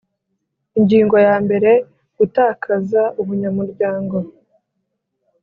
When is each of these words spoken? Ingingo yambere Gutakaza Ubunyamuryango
Ingingo 0.77 1.15
yambere 1.27 1.71
Gutakaza 2.17 3.01
Ubunyamuryango 3.21 4.17